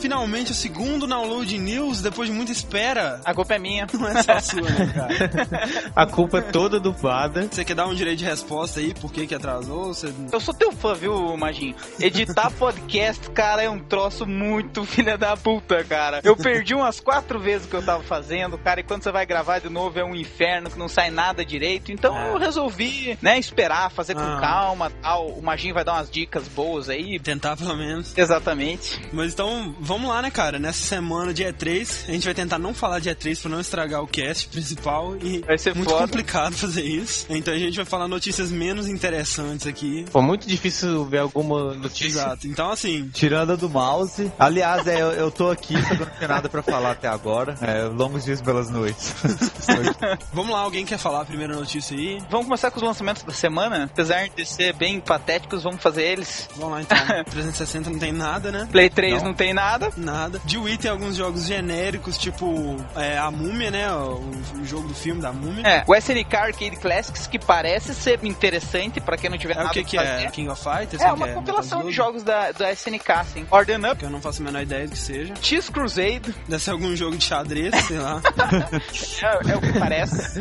Finalmente 0.00 0.52
o 0.52 0.54
segundo 0.54 1.06
Download 1.06 1.58
News, 1.58 2.00
depois 2.02 2.28
de 2.28 2.34
muita 2.34 2.52
espera. 2.52 3.20
A 3.24 3.34
culpa 3.34 3.54
é 3.54 3.58
minha. 3.58 3.86
Não 3.92 4.08
é 4.08 4.22
só 4.22 4.38
sua, 4.40 4.62
né, 4.62 4.92
cara? 4.94 5.68
A 5.94 6.06
culpa 6.06 6.38
é 6.38 6.42
toda 6.42 6.78
do 6.78 6.92
Vada. 6.92 7.48
Você 7.50 7.64
quer 7.64 7.74
dar 7.74 7.86
um 7.86 7.94
direito 7.94 8.18
de 8.18 8.24
resposta 8.24 8.80
aí? 8.80 8.94
Por 8.94 9.12
que 9.12 9.26
que 9.26 9.34
atrasou? 9.34 9.86
Você... 9.92 10.12
Eu 10.32 10.40
sou 10.40 10.54
teu 10.54 10.70
fã, 10.72 10.94
viu, 10.94 11.36
Maginho? 11.36 11.74
Editar 11.98 12.50
podcast, 12.58 13.28
cara, 13.30 13.62
é 13.62 13.68
um 13.70 13.78
troço 13.80 14.24
muito 14.26 14.84
filha 14.86 15.18
da 15.18 15.36
puta, 15.36 15.82
cara. 15.84 16.20
Eu 16.22 16.36
perdi 16.36 16.74
umas 16.74 17.00
quatro 17.00 17.38
vezes 17.40 17.66
o 17.66 17.70
que 17.70 17.76
eu 17.76 17.84
tava 17.84 18.02
fazendo, 18.02 18.56
cara, 18.58 18.80
e 18.80 18.84
quando 18.84 19.02
você 19.02 19.10
vai 19.10 19.26
gravar 19.26 19.58
de 19.58 19.68
novo 19.68 19.98
é 19.98 20.04
um 20.04 20.14
inferno 20.14 20.70
que 20.70 20.78
não 20.78 20.88
sai 20.88 21.10
nada 21.10 21.44
direito. 21.44 21.90
Então 21.90 22.16
eu 22.28 22.38
resolvi, 22.38 23.18
né, 23.20 23.38
esperar, 23.38 23.90
fazer 23.90 24.14
com 24.14 24.20
Ah. 24.20 24.40
calma 24.40 24.90
tal. 25.02 25.26
O 25.28 25.42
Maginho 25.42 25.74
vai 25.74 25.84
dar 25.84 25.94
umas 25.94 26.10
dicas 26.10 26.46
boas 26.48 26.88
aí. 26.88 27.18
Tentar 27.18 27.56
pelo 27.56 27.76
menos. 27.76 28.16
Exatamente. 28.16 29.00
Mas 29.12 29.32
então, 29.32 29.74
vamos 29.88 30.08
lá, 30.10 30.20
né, 30.20 30.30
cara? 30.30 30.58
Nessa 30.58 30.84
semana 30.86 31.32
de 31.32 31.42
E3, 31.42 32.04
a 32.08 32.12
gente 32.12 32.24
vai 32.26 32.34
tentar 32.34 32.58
não 32.58 32.74
falar 32.74 32.98
de 32.98 33.08
E3 33.08 33.40
pra 33.40 33.50
não 33.50 33.58
estragar 33.60 34.02
o 34.02 34.06
cast 34.06 34.48
principal 34.48 35.16
e 35.16 35.38
Vai 35.40 35.56
ser 35.56 35.74
muito 35.74 35.90
foda. 35.90 36.02
complicado 36.06 36.52
fazer 36.54 36.82
isso. 36.84 37.26
Então 37.30 37.54
a 37.54 37.58
gente 37.58 37.74
vai 37.76 37.86
falar 37.86 38.06
notícias 38.06 38.50
menos 38.50 38.86
interessantes 38.86 39.66
aqui. 39.66 40.04
Foi 40.10 40.20
muito 40.22 40.46
difícil 40.46 41.06
ver 41.06 41.18
alguma 41.20 41.72
notícia. 41.74 42.06
Exato. 42.06 42.46
Então, 42.46 42.70
assim, 42.70 43.08
Tirando 43.14 43.52
a 43.52 43.56
do 43.56 43.68
mouse. 43.70 44.30
Aliás, 44.38 44.86
é, 44.86 45.00
eu, 45.00 45.12
eu 45.12 45.30
tô 45.30 45.50
aqui, 45.50 45.74
só 45.82 45.94
que 45.94 46.02
eu 46.02 46.06
não 46.06 46.14
tenho 46.14 46.28
nada 46.30 46.48
pra 46.48 46.62
falar 46.62 46.90
até 46.92 47.08
agora. 47.08 47.54
É, 47.62 47.84
longos 47.84 48.24
dias 48.24 48.40
belas 48.42 48.68
noites. 48.70 49.14
vamos 50.32 50.52
lá, 50.52 50.60
alguém 50.60 50.84
quer 50.84 50.98
falar 50.98 51.22
a 51.22 51.24
primeira 51.24 51.54
notícia 51.54 51.96
aí? 51.96 52.18
Vamos 52.30 52.46
começar 52.46 52.70
com 52.70 52.76
os 52.76 52.82
lançamentos 52.82 53.22
da 53.22 53.32
semana. 53.32 53.84
Apesar 53.84 54.28
de 54.28 54.44
ser 54.44 54.74
bem 54.74 55.00
patéticos, 55.00 55.62
vamos 55.62 55.82
fazer 55.82 56.02
eles. 56.02 56.48
Vamos 56.56 56.72
lá, 56.72 56.82
então. 56.82 56.98
360 57.30 57.88
não 57.90 57.98
tem 57.98 58.12
nada, 58.12 58.52
né? 58.52 58.68
Play 58.70 58.90
3 58.90 59.22
não, 59.22 59.32
tem 59.32 59.54
nada. 59.54 59.77
Nada. 59.96 60.40
De 60.44 60.56
Wii 60.58 60.78
tem 60.78 60.90
alguns 60.90 61.16
jogos 61.16 61.46
genéricos, 61.46 62.16
tipo 62.18 62.76
é, 62.96 63.16
a 63.18 63.30
Múmia, 63.30 63.70
né? 63.70 63.90
O, 63.92 64.30
o 64.60 64.64
jogo 64.64 64.88
do 64.88 64.94
filme 64.94 65.20
da 65.20 65.32
Múmia. 65.32 65.66
É, 65.66 65.84
o 65.86 65.94
SNK 65.94 66.34
Arcade 66.36 66.76
Classics, 66.76 67.26
que 67.26 67.38
parece 67.38 67.94
ser 67.94 68.18
interessante 68.24 69.00
pra 69.00 69.16
quem 69.16 69.30
não 69.30 69.38
tiver 69.38 69.54
É, 69.54 69.56
nada 69.58 69.70
o 69.70 69.72
que 69.72 69.84
que 69.84 69.96
fazer. 69.96 70.08
é? 70.26 70.30
King 70.30 70.48
of 70.50 70.62
Fighters? 70.62 71.02
É 71.02 71.12
uma 71.12 71.28
que 71.28 71.34
compilação 71.34 71.84
de 71.84 71.92
jogos 71.92 72.22
da, 72.22 72.52
da 72.52 72.72
SNK, 72.72 73.10
assim. 73.12 73.46
Orden 73.50 73.84
Up, 73.86 73.96
Que 73.96 74.04
eu 74.04 74.10
não 74.10 74.20
faço 74.20 74.42
a 74.42 74.44
menor 74.44 74.62
ideia 74.62 74.86
do 74.86 74.92
que 74.92 74.98
seja. 74.98 75.34
X 75.40 75.68
Crusade, 75.68 76.34
Deve 76.48 76.62
ser 76.62 76.70
algum 76.70 76.94
jogo 76.96 77.16
de 77.16 77.24
xadrez, 77.24 77.74
sei 77.86 77.98
lá. 77.98 78.20
é, 79.22 79.50
é 79.52 79.56
o 79.56 79.60
que 79.60 79.78
parece. 79.78 80.40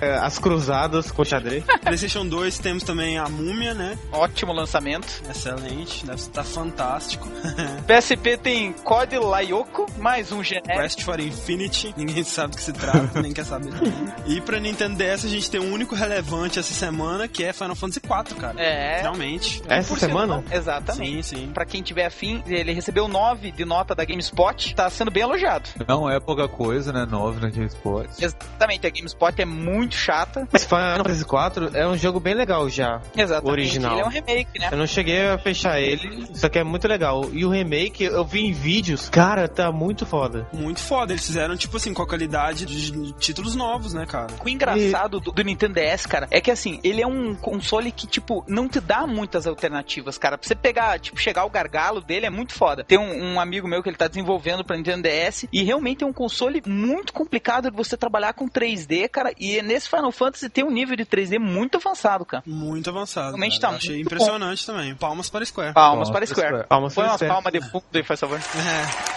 É, 0.00 0.14
As 0.18 0.38
cruzadas 0.38 1.10
com 1.10 1.24
xadrez. 1.24 1.64
PlayStation 1.82 2.26
2 2.26 2.58
temos 2.58 2.82
também 2.82 3.18
a 3.18 3.28
Múmia, 3.28 3.74
né? 3.74 3.98
Ótimo 4.12 4.52
lançamento. 4.52 5.22
Excelente, 5.30 6.04
deve 6.06 6.18
estar 6.18 6.44
fantástico. 6.44 7.28
PSP 7.86 8.36
tem 8.36 8.74
COD 8.84 9.16
Lyoko, 9.18 9.86
mais 9.98 10.30
um 10.30 10.42
genérico. 10.42 10.80
Quest 10.80 11.02
for 11.02 11.18
Infinity, 11.18 11.92
ninguém 11.96 12.22
sabe 12.22 12.52
do 12.52 12.56
que 12.56 12.62
se 12.62 12.72
trata, 12.72 13.20
nem 13.20 13.32
quer 13.32 13.44
saber. 13.44 13.72
E 14.26 14.40
pra 14.40 14.58
Nintendo 14.58 14.96
DS 14.96 15.24
a 15.24 15.28
gente 15.28 15.50
tem 15.50 15.60
um 15.60 15.72
único 15.72 15.94
relevante 15.94 16.58
essa 16.58 16.74
semana, 16.74 17.28
que 17.28 17.44
é 17.44 17.52
Final 17.52 17.76
Fantasy 17.76 18.00
IV, 18.00 18.34
cara. 18.40 18.60
É. 18.60 19.00
Realmente. 19.02 19.62
Essa 19.68 19.88
Por 19.88 19.98
semana? 19.98 20.38
sinal, 20.42 20.56
Exatamente. 20.58 21.26
Sim, 21.26 21.36
sim. 21.36 21.50
Pra 21.52 21.64
quem 21.64 21.82
tiver 21.82 22.06
afim, 22.06 22.42
ele 22.46 22.72
recebeu 22.72 23.06
9 23.08 23.52
de 23.52 23.64
nota 23.64 23.94
da 23.94 24.04
GameSpot, 24.04 24.74
tá 24.74 24.90
sendo 24.90 25.10
bem 25.10 25.22
elogiado. 25.22 25.68
Não 25.86 26.10
é 26.10 26.18
pouca 26.18 26.48
coisa, 26.48 26.92
né? 26.92 27.06
9 27.08 27.40
na 27.40 27.50
GameSpot. 27.50 28.08
Exatamente, 28.18 28.86
a 28.86 28.90
GameSpot 28.90 29.40
é 29.40 29.44
muito 29.44 29.94
chata. 29.94 30.48
Mas 30.52 30.64
Final 30.64 30.96
Fantasy 30.98 31.22
IV 31.22 31.76
é 31.76 31.86
um 31.86 31.96
jogo 31.96 32.18
bem 32.18 32.34
legal 32.34 32.68
já. 32.68 33.00
Exatamente. 33.16 33.50
Original. 33.50 33.92
Ele 33.92 34.00
é 34.00 34.04
um 34.04 34.08
remake, 34.08 34.58
né? 34.58 34.68
Eu 34.72 34.78
não 34.78 34.86
cheguei 34.86 35.26
a 35.28 35.38
fechar 35.38 35.80
ele, 35.80 36.26
só 36.34 36.48
que 36.48 36.58
é 36.58 36.64
muito 36.64 36.88
legal. 36.88 37.28
E 37.32 37.44
o 37.44 37.48
remake, 37.50 38.04
eu 38.04 38.24
vi 38.24 38.40
em 38.46 38.52
vídeos, 38.66 39.08
cara, 39.08 39.46
tá 39.46 39.70
muito 39.70 40.04
foda. 40.04 40.48
Muito 40.52 40.80
foda. 40.80 41.12
Eles 41.12 41.24
fizeram, 41.24 41.56
tipo 41.56 41.76
assim, 41.76 41.94
com 41.94 42.02
a 42.02 42.06
qualidade 42.06 42.66
de 42.66 43.12
títulos 43.12 43.54
novos, 43.54 43.94
né, 43.94 44.04
cara? 44.04 44.26
O 44.44 44.48
engraçado 44.48 45.20
do, 45.20 45.30
do 45.30 45.42
Nintendo 45.44 45.74
DS, 45.74 46.04
cara, 46.04 46.26
é 46.32 46.40
que 46.40 46.50
assim, 46.50 46.80
ele 46.82 47.00
é 47.00 47.06
um 47.06 47.36
console 47.36 47.92
que, 47.92 48.08
tipo, 48.08 48.44
não 48.48 48.68
te 48.68 48.80
dá 48.80 49.06
muitas 49.06 49.46
alternativas, 49.46 50.18
cara. 50.18 50.36
Pra 50.36 50.48
você 50.48 50.56
pegar, 50.56 50.98
tipo, 50.98 51.16
chegar 51.16 51.42
ao 51.42 51.50
gargalo 51.50 52.00
dele 52.00 52.26
é 52.26 52.30
muito 52.30 52.54
foda. 52.54 52.82
Tem 52.82 52.98
um, 52.98 53.34
um 53.34 53.40
amigo 53.40 53.68
meu 53.68 53.84
que 53.84 53.88
ele 53.88 53.96
tá 53.96 54.08
desenvolvendo 54.08 54.64
pra 54.64 54.76
Nintendo 54.76 55.02
DS 55.02 55.46
e 55.52 55.62
realmente 55.62 56.02
é 56.02 56.06
um 56.06 56.12
console 56.12 56.60
muito 56.66 57.12
complicado 57.12 57.70
de 57.70 57.76
você 57.76 57.96
trabalhar 57.96 58.32
com 58.32 58.48
3D, 58.48 59.08
cara. 59.08 59.32
E 59.38 59.62
nesse 59.62 59.88
Final 59.88 60.10
Fantasy 60.10 60.48
tem 60.48 60.64
um 60.64 60.72
nível 60.72 60.96
de 60.96 61.06
3D 61.06 61.38
muito 61.38 61.76
avançado, 61.76 62.24
cara. 62.24 62.42
Muito 62.44 62.90
avançado. 62.90 63.28
Realmente 63.28 63.60
cara. 63.60 63.74
tá 63.74 63.74
Eu 63.74 63.78
Achei 63.78 63.94
muito 63.94 64.06
impressionante 64.06 64.66
também. 64.66 64.92
Palmas 64.96 65.30
para 65.30 65.44
Square. 65.44 65.72
Palmas 65.72 65.96
Palmas 65.96 66.10
para 66.10 66.26
Square. 66.26 66.48
Square. 66.48 66.68
Palmas 66.68 66.94
Põe 66.94 67.04
Square. 67.04 67.28
palmas 67.28 67.52
de 67.52 67.60
fundo 67.60 67.84
aí, 67.94 68.02
faz 68.02 68.20
favor. 68.20 68.40
É. 68.58 69.16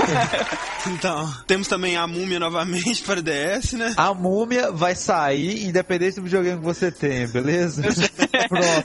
então, 0.90 1.32
temos 1.46 1.68
também 1.68 1.96
a 1.96 2.06
Múmia 2.06 2.38
novamente 2.40 3.02
para 3.02 3.20
DS, 3.20 3.74
né? 3.74 3.92
A 3.96 4.14
múmia 4.14 4.72
vai 4.72 4.94
sair, 4.94 5.64
independente 5.66 6.16
do 6.16 6.22
videogame 6.22 6.58
que 6.58 6.64
você 6.64 6.90
tem, 6.90 7.26
beleza? 7.28 7.82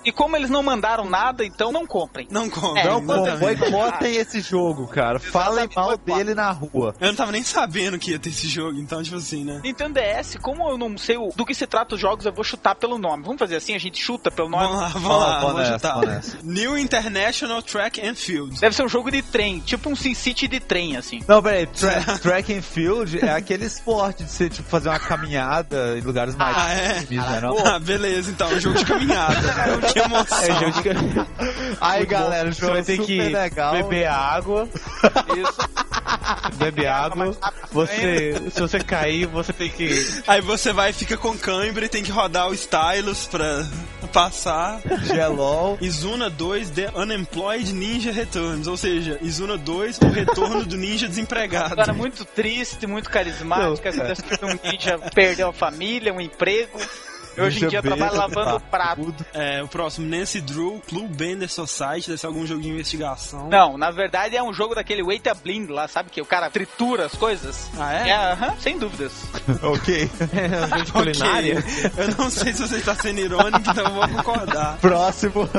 E 0.04 0.12
como 0.12 0.36
eles 0.36 0.50
não 0.50 0.62
mandaram 0.62 1.10
nada, 1.10 1.44
então 1.46 1.72
não 1.72 1.86
comprem. 1.88 2.28
Não 2.30 2.50
compra. 2.50 2.82
É, 2.82 2.86
Não, 2.88 3.00
exatamente. 3.02 3.40
com, 3.62 3.72
boicotem 3.72 4.16
esse 4.18 4.42
jogo, 4.42 4.88
cara. 4.88 5.20
Falem 5.20 5.68
mal 5.76 5.88
boicotem. 5.88 6.16
dele 6.18 6.36
na 6.36 6.52
rua. 6.52 6.94
Eu 7.00 7.08
não 7.08 7.16
tava 7.16 7.32
nem 7.32 7.42
sabendo 7.44 7.98
que 7.98 8.12
ia 8.12 8.20
ter 8.20 8.30
esse 8.30 8.48
jogo, 8.48 8.78
então, 8.80 9.02
tipo 9.02 9.16
assim, 9.16 9.44
né? 9.44 9.62
Nintendo 9.64 9.94
DS, 10.00 10.36
como 10.42 10.70
eu 10.70 10.78
não 10.78 10.98
sei 10.98 11.18
o- 11.18 11.32
do 11.36 11.46
que 11.46 11.56
se 11.56 11.66
trata 11.66 11.96
os 11.96 12.02
jogos, 12.02 12.26
eu 12.26 12.34
vou 12.34 12.44
chutar 12.44 12.76
pelo 12.76 12.98
nome. 12.98 13.24
Vamos 13.24 13.40
fazer 13.40 13.56
assim, 13.56 13.74
a 13.74 13.80
gente 13.80 14.02
chuta 14.04 14.30
pelo 14.30 14.50
nome. 14.50 14.66
Vamos 14.66 14.82
lá, 14.82 14.88
vamos 14.90 15.08
Vamos, 15.08 15.20
lá, 15.24 15.40
vamos 15.40 15.54
vamos 15.54 15.70
nessa, 15.70 15.74
chutar. 15.94 16.06
nessa. 16.06 16.38
New 16.44 16.78
International 16.78 17.62
Track 17.62 18.02
and 18.06 18.16
Field. 18.16 18.60
Deve 18.60 18.76
ser 18.76 18.84
um 18.84 18.90
jogo 18.90 19.10
de 19.10 19.22
trem, 19.22 19.60
tipo 19.60 19.90
um 19.90 19.95
SimCity 19.96 20.48
de 20.48 20.60
trem, 20.60 20.98
assim. 20.98 21.22
Não, 21.28 21.42
peraí, 21.42 21.66
tra 21.68 22.02
track 22.20 22.54
and 22.54 22.62
field 22.62 23.20
é 23.24 23.32
aquele 23.32 23.66
esporte 23.66 24.24
de 24.24 24.32
você 24.32 24.50
tipo, 24.50 24.68
fazer 24.70 24.90
uma 24.90 25.00
caminhada 25.00 25.98
em 25.98 26.02
lugares 26.02 26.36
mais 26.36 26.56
Ah, 26.58 26.72
é? 26.74 27.00
né, 27.10 27.40
não? 27.42 27.58
Ah, 27.66 27.80
beleza, 27.80 28.32
então, 28.32 28.48
um 28.50 28.60
jogo 28.60 28.78
de 28.78 28.86
caminhada. 28.86 29.36
que 29.94 30.00
emoção. 30.00 30.40
É 30.44 30.54
jogo 30.54 30.82
de... 30.82 30.90
Aí, 31.82 31.98
Muito 32.00 32.10
galera, 32.10 32.52
você 32.54 32.60
jogo 32.62 32.74
vai 32.74 32.84
ter 32.84 32.98
que 33.00 33.20
legal. 33.22 33.74
beber 33.74 34.06
água, 34.08 34.68
Isso. 35.38 36.56
beber 36.58 36.88
água. 36.88 37.36
Você, 37.72 38.42
se 38.52 38.62
você 38.62 38.80
cair, 38.80 39.26
você 39.28 39.52
tem 39.54 39.70
que 39.70 40.08
Aí 40.28 40.42
você 40.42 40.72
vai 40.72 40.92
e 40.92 40.94
fica 40.94 41.18
com 41.18 41.38
cãibra 41.38 41.86
e 41.86 41.90
tem 41.90 42.04
que 42.04 42.12
rodar 42.12 42.48
o 42.50 42.54
stylus 42.54 43.28
pra 43.28 43.66
passar. 44.16 44.82
Gelol. 45.04 45.78
Izuna 45.82 46.30
2 46.30 46.70
The 46.70 46.90
Unemployed 46.96 47.74
Ninja 47.74 48.14
Returns, 48.14 48.66
ou 48.66 48.78
seja, 48.78 49.20
Izuna 49.22 49.58
2 49.58 50.00
o 50.00 50.08
retorno 50.08 50.64
do 50.64 50.78
ninja 50.78 51.06
desempregado. 51.06 51.76
Cara, 51.76 51.92
muito 51.92 52.24
triste, 52.24 52.88
muito 52.88 53.10
carismática. 53.10 53.92
Não, 53.92 54.04
Acontece 54.06 54.24
que 54.24 54.46
um 54.46 54.58
ninja 54.72 54.98
perdeu 55.14 55.50
a 55.50 55.54
família, 55.54 56.14
um 56.14 56.22
emprego. 56.22 56.80
Hoje 57.38 57.66
em 57.66 57.68
dia 57.68 57.82
trabalha 57.82 58.12
lavando 58.14 58.60
tá, 58.60 58.60
prato. 58.72 59.16
É, 59.34 59.62
o 59.64 59.68
próximo, 59.68 60.08
Nancy 60.08 60.42
Drew, 60.42 60.82
Clue 60.88 61.08
Bender 61.08 61.50
Society, 61.50 62.08
deve 62.10 62.20
ser 62.20 62.28
algum 62.28 62.46
jogo 62.46 62.62
de 62.62 62.70
investigação. 62.70 63.50
Não, 63.50 63.78
na 63.78 63.92
verdade 63.92 64.36
é 64.36 64.44
um 64.44 64.54
jogo 64.54 64.76
daquele 64.76 65.04
Wait 65.04 65.26
a 65.28 65.34
Blind 65.34 65.70
lá, 65.70 65.88
sabe? 65.88 66.10
Que 66.10 66.22
o 66.22 66.26
cara 66.26 66.50
tritura 66.50 67.06
as 67.06 67.14
coisas. 67.16 67.70
Ah, 67.78 67.94
é? 67.94 68.10
É, 68.10 68.16
aham, 68.32 68.54
sem 68.60 68.78
dúvidas. 68.78 69.12
ok. 69.62 70.10
é 70.34 70.76
um 70.78 70.82
Ok. 70.82 70.92
culinária. 70.92 71.64
Eu 71.98 72.08
não 72.18 72.30
sei 72.30 72.54
se 72.54 72.62
você 72.62 72.78
está 72.78 72.96
sendo 72.96 73.20
irônico, 73.20 73.60
então 73.70 73.86
eu 73.86 73.92
vou 73.94 74.08
concordar. 74.10 74.78
Próximo. 74.78 75.50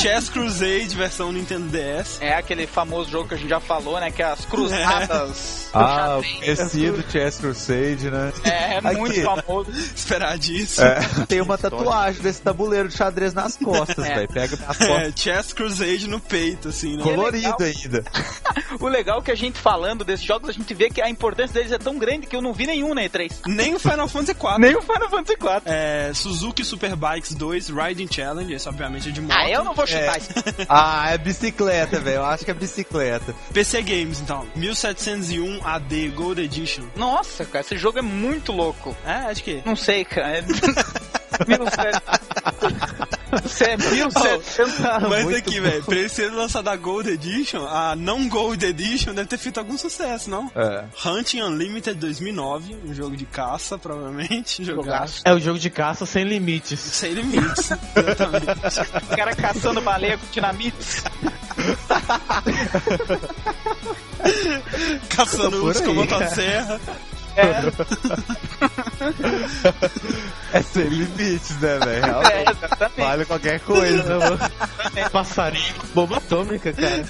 Chess 0.00 0.28
Crusade, 0.28 0.94
versão 0.96 1.32
Nintendo 1.32 1.68
DS. 1.68 2.18
É 2.20 2.34
aquele 2.34 2.66
famoso 2.66 3.10
jogo 3.10 3.28
que 3.28 3.34
a 3.34 3.36
gente 3.36 3.48
já 3.48 3.60
falou, 3.60 3.98
né? 4.00 4.10
Que 4.10 4.22
é 4.22 4.26
as 4.26 4.44
cruzadas 4.44 5.70
do 5.72 5.78
Ah, 5.78 6.18
o 6.18 6.22
conhecido 6.22 7.04
Chess 7.10 7.38
Crusade, 7.38 8.10
né? 8.10 8.32
É, 8.44 8.74
é 8.76 8.80
muito 8.80 9.22
famoso. 9.22 9.70
Esperar 10.10 10.38
disso. 10.38 10.82
É, 10.82 10.98
tem 11.28 11.40
uma 11.40 11.56
tatuagem 11.56 12.20
desse 12.22 12.42
tabuleiro 12.42 12.88
de 12.88 12.96
xadrez 12.96 13.32
nas 13.32 13.56
costas, 13.56 14.04
É. 14.10 14.14
velho. 14.14 14.28
Pega 14.28 14.58
as 14.66 14.76
costas 14.76 14.88
É, 14.90 15.12
Chess 15.14 15.52
Crusade 15.52 16.08
no 16.08 16.18
peito, 16.20 16.68
assim, 16.68 16.96
né? 16.96 17.02
colorido 17.02 17.56
ainda. 17.62 18.04
O 18.80 18.86
legal 18.86 19.18
é 19.18 19.22
que 19.22 19.30
a 19.30 19.34
gente 19.34 19.58
falando 19.58 20.04
desses 20.04 20.24
jogos, 20.24 20.48
a 20.48 20.52
gente 20.52 20.72
vê 20.74 20.88
que 20.88 21.02
a 21.02 21.08
importância 21.10 21.52
deles 21.54 21.72
é 21.72 21.78
tão 21.78 21.98
grande 21.98 22.26
que 22.26 22.34
eu 22.36 22.40
não 22.40 22.52
vi 22.52 22.66
nenhum 22.66 22.94
na 22.94 23.02
E3. 23.02 23.30
Nem 23.46 23.74
o 23.74 23.78
Final 23.78 24.08
Fantasy 24.08 24.30
IV. 24.32 24.58
Nem 24.58 24.76
o 24.76 24.80
Final 24.82 25.08
Fantasy 25.10 25.32
IV. 25.34 25.62
É, 25.66 26.12
Suzuki 26.14 26.64
Superbikes 26.64 27.34
2 27.34 27.68
Riding 27.68 28.08
Challenge, 28.10 28.52
esse 28.52 28.68
obviamente 28.68 29.08
é 29.08 29.12
de 29.12 29.20
moto. 29.20 29.36
Ah, 29.36 29.48
eu 29.50 29.64
não 29.64 29.74
vou 29.74 29.86
chutar 29.86 30.14
É. 30.16 30.18
isso. 30.18 30.30
Ah, 30.68 31.10
é 31.10 31.18
bicicleta, 31.18 31.98
velho. 32.00 32.16
Eu 32.18 32.24
acho 32.24 32.44
que 32.44 32.50
é 32.50 32.54
bicicleta. 32.54 33.34
PC 33.52 33.82
Games, 33.82 34.20
então. 34.20 34.46
1701 34.54 35.60
AD 35.66 36.08
Gold 36.10 36.40
Edition. 36.40 36.84
Nossa, 36.96 37.44
cara, 37.44 37.64
esse 37.64 37.76
jogo 37.76 37.98
é 37.98 38.02
muito 38.02 38.52
louco. 38.52 38.96
É, 39.04 39.30
acho 39.30 39.42
que. 39.42 39.62
Não 39.66 39.76
sei, 39.76 39.99
cara. 40.04 40.44
É... 41.40 41.44
1700. 41.46 42.00
Você 43.42 43.64
é 43.64 43.76
1700. 43.76 44.78
Mas 45.08 45.24
muito 45.24 45.38
aqui, 45.38 45.60
velho, 45.60 45.82
pra 45.84 45.96
ele 45.96 46.08
ser 46.08 46.30
lançado 46.30 46.68
a 46.68 46.76
Gold 46.76 47.08
Edition, 47.08 47.64
a 47.66 47.94
não 47.96 48.28
Gold 48.28 48.64
Edition 48.64 49.14
deve 49.14 49.28
ter 49.28 49.38
feito 49.38 49.58
algum 49.58 49.78
sucesso, 49.78 50.28
não? 50.28 50.50
É. 50.54 50.84
Hunting 51.06 51.40
Unlimited 51.42 51.98
2009, 51.98 52.76
um 52.84 52.94
jogo 52.94 53.16
de 53.16 53.24
caça, 53.24 53.78
provavelmente. 53.78 54.64
Jogaço. 54.70 55.22
É 55.24 55.32
o 55.32 55.40
jogo 55.40 55.58
de 55.58 55.70
caça 55.70 56.04
sem 56.04 56.24
limites. 56.24 56.80
Sem 56.80 57.12
limites. 57.12 57.70
Exatamente. 57.70 59.04
O 59.12 59.16
cara 59.16 59.34
caçando 59.34 59.80
baleia 59.80 60.18
com 60.18 60.26
dinamites. 60.30 61.04
Caçando 65.08 65.50
Por 65.58 65.68
urso 65.68 65.84
com 65.84 65.94
motosserra. 65.94 66.80
É 70.52 70.62
sem 70.62 70.88
limites, 70.88 71.60
né, 71.60 71.78
velho? 71.78 71.90
É, 71.90 72.00
Realmente, 72.06 72.50
exatamente. 72.64 73.00
Vale 73.00 73.24
qualquer 73.24 73.60
coisa. 73.60 74.18
Passarinho, 75.12 75.74
bomba 75.94 76.16
atômica, 76.16 76.72
cara. 76.72 77.04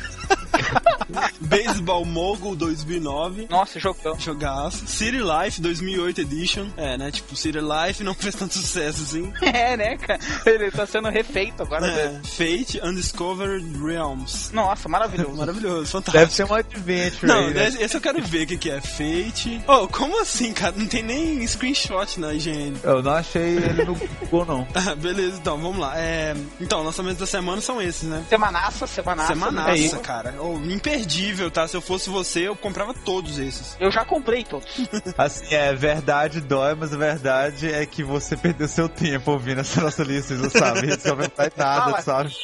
Baseball 1.40 2.04
Mogul 2.04 2.54
2009. 2.56 3.46
Nossa, 3.50 3.78
jogão. 3.78 4.18
Jogaço. 4.18 4.86
City 4.86 5.18
Life 5.18 5.60
2008 5.60 6.20
Edition. 6.20 6.66
É, 6.76 6.96
né? 6.96 7.10
Tipo, 7.10 7.34
City 7.36 7.58
Life 7.58 8.02
não 8.04 8.14
fez 8.14 8.34
tanto 8.34 8.54
sucesso 8.54 9.02
assim. 9.02 9.32
É, 9.42 9.76
né, 9.76 9.96
cara? 9.96 10.20
Ele 10.46 10.70
tá 10.70 10.86
sendo 10.86 11.08
refeito 11.08 11.62
agora. 11.62 11.86
É, 11.86 12.20
Fate 12.24 12.80
Undiscovered 12.82 13.66
Realms. 13.82 14.52
Nossa, 14.52 14.88
maravilhoso. 14.88 15.36
Maravilhoso, 15.40 15.86
fantástico. 15.86 16.18
Deve 16.18 16.32
ser 16.34 16.44
um 16.44 16.54
adventure 16.54 17.26
Não, 17.26 17.46
aí, 17.46 17.54
né? 17.54 17.68
esse 17.68 17.82
esse 17.82 17.96
eu 17.96 18.00
quero 18.00 18.22
ver 18.22 18.44
o 18.44 18.46
que, 18.46 18.56
que 18.58 18.70
é. 18.70 18.80
Fate. 18.80 19.62
Oh, 19.66 19.88
como 19.88 20.20
assim, 20.20 20.52
cara? 20.52 20.74
Não 20.76 20.86
tem 20.86 21.02
nem 21.02 21.46
screenshot 21.46 22.18
na 22.20 22.32
IGN. 22.34 22.76
Eu 22.82 23.02
não 23.02 23.12
achei 23.12 23.56
ele 23.56 23.84
no 23.84 23.94
Google, 23.94 24.44
não. 24.46 24.68
Ah, 24.74 24.94
beleza, 24.94 25.38
então, 25.38 25.58
vamos 25.58 25.78
lá. 25.78 25.98
É, 25.98 26.34
então, 26.60 26.82
lançamentos 26.82 27.18
da 27.18 27.26
semana 27.26 27.60
são 27.60 27.80
esses, 27.80 28.08
né? 28.08 28.24
Semanaça, 28.28 28.86
semanaça. 28.86 29.28
Semanaça, 29.28 29.96
É 29.96 29.98
cara. 30.00 30.34
Oh, 30.40 30.58
imperdível, 31.00 31.50
tá? 31.50 31.66
Se 31.66 31.76
eu 31.76 31.80
fosse 31.80 32.10
você, 32.10 32.48
eu 32.48 32.56
comprava 32.56 32.94
todos 32.94 33.38
esses. 33.38 33.76
Eu 33.80 33.90
já 33.90 34.04
comprei 34.04 34.44
todos. 34.44 34.68
Assim, 35.16 35.54
é 35.54 35.74
verdade 35.74 36.40
dói, 36.40 36.74
mas 36.74 36.92
a 36.92 36.96
verdade 36.96 37.70
é 37.70 37.84
que 37.86 38.02
você 38.02 38.36
perdeu 38.36 38.68
seu 38.68 38.88
tempo 38.88 39.32
ouvindo 39.32 39.60
essa 39.60 39.80
nossa 39.80 40.02
lista, 40.02 40.36
você 40.36 40.42
não 40.42 40.50
sabe? 40.50 40.88
Isso 40.88 41.08
não 41.08 41.16
vai 41.16 41.30
nada, 41.56 41.80
Fala. 41.84 42.02
sabe? 42.02 42.34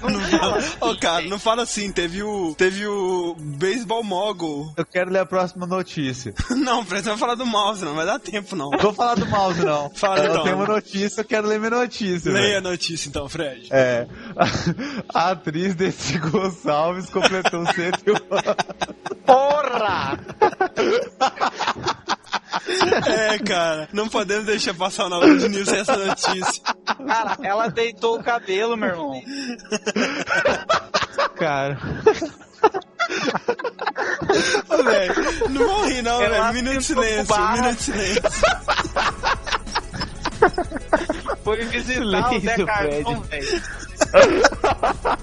Não 0.00 0.20
fala. 0.38 0.58
Ô, 0.80 0.96
cara, 0.96 1.24
não 1.26 1.38
fala 1.38 1.62
assim. 1.62 1.92
Teve 1.92 2.22
o. 2.22 2.54
Teve 2.54 2.86
o. 2.86 3.36
Baseball 3.38 4.02
Mogul. 4.02 4.72
Eu 4.76 4.84
quero 4.86 5.10
ler 5.10 5.20
a 5.20 5.26
próxima 5.26 5.66
notícia. 5.66 6.34
Não, 6.62 6.84
precisa 6.84 7.16
falar 7.16 7.34
do 7.34 7.44
mouse, 7.44 7.84
não 7.84 7.94
vai 7.94 8.06
dar 8.06 8.18
tempo, 8.20 8.54
não. 8.54 8.70
Não 8.70 8.78
vou 8.78 8.92
falar 8.92 9.14
do 9.16 9.26
mouse, 9.26 9.64
não. 9.64 9.90
Fala, 9.96 10.20
eu 10.20 10.30
então. 10.30 10.44
tenho 10.44 10.56
uma 10.56 10.66
notícia, 10.66 11.20
eu 11.20 11.24
quero 11.24 11.48
ler 11.48 11.58
minha 11.58 11.70
notícia. 11.70 12.30
Leia 12.30 12.58
a 12.58 12.60
notícia 12.60 13.08
então, 13.08 13.28
Fred. 13.28 13.68
É. 13.70 14.06
A 15.12 15.30
atriz 15.30 15.74
Desi 15.74 16.18
Gonçalves 16.18 17.10
completou 17.10 17.64
101 17.74 18.14
anos. 18.30 18.56
Porra! 19.26 20.18
É, 23.06 23.38
cara, 23.38 23.88
não 23.92 24.08
podemos 24.08 24.44
deixar 24.46 24.74
passar 24.74 25.06
o 25.06 25.08
nome 25.08 25.38
de 25.38 25.48
News 25.48 25.68
sem 25.68 25.80
essa 25.80 25.96
notícia. 25.96 26.62
Cara, 27.06 27.36
ela 27.42 27.68
deitou 27.68 28.18
o 28.18 28.22
cabelo, 28.22 28.76
meu 28.76 28.88
irmão. 28.88 29.22
Cara. 31.36 31.78
Ô, 34.68 34.82
velho, 34.82 35.14
não 35.50 35.66
vão 35.66 35.86
rir, 35.86 36.02
não, 36.02 36.18
velho. 36.18 36.42
Um 36.42 36.52
minuto 36.52 36.78
de 36.78 36.84
silêncio, 36.84 37.34
um 37.34 37.52
minuto 37.52 37.76
de 37.76 37.82
silêncio. 37.82 38.22
Foi 41.44 41.64
visitar 41.66 42.00
o 42.00 42.28
Silêncio, 42.28 42.40
Zé 42.40 42.64
Carvão, 42.64 43.20
velho. 43.22 43.62